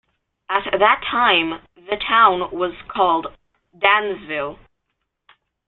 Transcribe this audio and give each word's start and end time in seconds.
At 0.49 0.63
that 0.79 1.03
time 1.11 1.61
the 1.75 1.95
town 1.95 2.49
was 2.51 2.73
called 2.87 3.27
"Dansville". 3.77 4.57